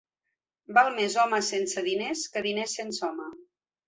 [0.77, 3.29] Val més home sense diners que diners sense home.